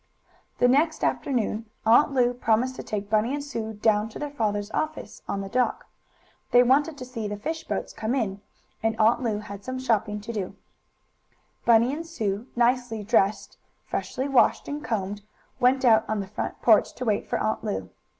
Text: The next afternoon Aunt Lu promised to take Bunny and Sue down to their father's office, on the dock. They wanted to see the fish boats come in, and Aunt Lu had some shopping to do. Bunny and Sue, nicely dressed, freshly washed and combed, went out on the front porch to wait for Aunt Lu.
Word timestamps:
The 0.57 0.67
next 0.67 1.03
afternoon 1.03 1.67
Aunt 1.85 2.11
Lu 2.11 2.33
promised 2.33 2.75
to 2.77 2.81
take 2.81 3.07
Bunny 3.07 3.35
and 3.35 3.43
Sue 3.43 3.73
down 3.73 4.09
to 4.09 4.17
their 4.17 4.31
father's 4.31 4.71
office, 4.71 5.21
on 5.29 5.41
the 5.41 5.47
dock. 5.47 5.85
They 6.49 6.63
wanted 6.63 6.97
to 6.97 7.05
see 7.05 7.27
the 7.27 7.37
fish 7.37 7.65
boats 7.65 7.93
come 7.93 8.15
in, 8.15 8.41
and 8.81 8.99
Aunt 8.99 9.21
Lu 9.21 9.37
had 9.37 9.63
some 9.63 9.77
shopping 9.77 10.19
to 10.21 10.33
do. 10.33 10.55
Bunny 11.65 11.93
and 11.93 12.03
Sue, 12.07 12.47
nicely 12.55 13.03
dressed, 13.03 13.59
freshly 13.85 14.27
washed 14.27 14.67
and 14.67 14.83
combed, 14.83 15.21
went 15.59 15.85
out 15.85 16.03
on 16.09 16.19
the 16.19 16.25
front 16.25 16.59
porch 16.63 16.93
to 16.93 17.05
wait 17.05 17.27
for 17.29 17.37
Aunt 17.37 17.63
Lu. 17.63 17.91